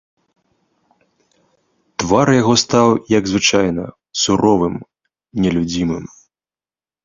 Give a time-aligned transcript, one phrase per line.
[2.05, 2.87] Твар яго стаў,
[3.19, 3.83] як звычайна,
[4.25, 4.75] суровым,
[5.45, 6.05] нелюдзімым.